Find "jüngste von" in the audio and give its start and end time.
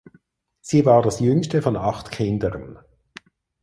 1.19-1.75